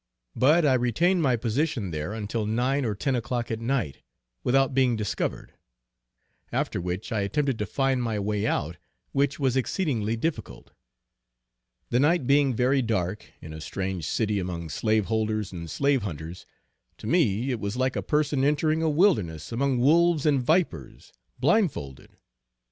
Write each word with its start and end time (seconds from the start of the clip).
But 0.35 0.65
I 0.65 0.73
retained 0.73 1.21
my 1.21 1.35
position 1.35 1.91
there 1.91 2.11
until 2.11 2.47
9 2.47 2.85
or 2.85 2.95
10 2.95 3.13
o'clock 3.15 3.51
at 3.51 3.59
night, 3.59 3.99
without 4.43 4.73
being 4.73 4.95
discovered; 4.95 5.53
after 6.51 6.81
which 6.81 7.11
I 7.11 7.19
attempted 7.21 7.59
to 7.59 7.67
find 7.67 8.01
my 8.01 8.17
way 8.17 8.47
out, 8.47 8.77
which 9.11 9.39
was 9.39 9.55
exceedingly 9.55 10.15
difficult. 10.17 10.71
The 11.91 11.99
night 11.99 12.25
being 12.25 12.55
very 12.55 12.81
dark, 12.81 13.31
in 13.43 13.53
a 13.53 13.61
strange 13.61 14.07
city, 14.07 14.39
among 14.39 14.69
slaveholders 14.69 15.51
and 15.51 15.69
slave 15.69 16.01
hunters, 16.01 16.47
to 16.97 17.05
me 17.05 17.51
it 17.51 17.59
was 17.59 17.77
like 17.77 17.95
a 17.95 18.01
person 18.01 18.43
entering 18.43 18.81
a 18.81 18.89
wilderness 18.89 19.51
among 19.51 19.77
wolves 19.77 20.25
and 20.25 20.41
vipers, 20.41 21.13
blindfolded. 21.37 22.17